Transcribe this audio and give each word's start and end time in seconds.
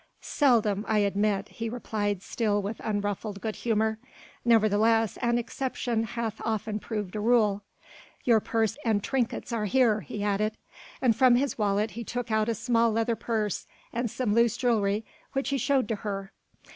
"Seldom, 0.23 0.83
I 0.87 0.97
admit," 0.97 1.49
he 1.49 1.69
replied 1.69 2.23
still 2.23 2.59
with 2.59 2.79
unruffled 2.83 3.39
good 3.39 3.57
humour. 3.57 3.99
"Nevertheless 4.43 5.15
an 5.17 5.37
exception 5.37 6.05
hath 6.05 6.41
often 6.43 6.79
proved 6.79 7.15
a 7.15 7.19
rule. 7.19 7.61
Your 8.23 8.39
purse 8.39 8.77
and 8.83 9.03
trinkets 9.03 9.53
are 9.53 9.65
here," 9.65 9.99
he 10.01 10.23
added. 10.23 10.57
And 11.03 11.15
from 11.15 11.35
his 11.35 11.59
wallet 11.59 11.91
he 11.91 12.03
took 12.03 12.31
out 12.31 12.49
a 12.49 12.55
small 12.55 12.91
leather 12.91 13.15
purse 13.15 13.67
and 13.93 14.09
some 14.09 14.33
loose 14.33 14.57
jewellery 14.57 15.05
which 15.33 15.49
he 15.49 15.59
showed 15.59 15.87
to 15.89 15.97
her. 15.97 16.31